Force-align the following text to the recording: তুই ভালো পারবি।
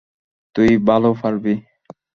তুই 0.55 0.69
ভালো 0.87 1.09
পারবি। 1.21 1.53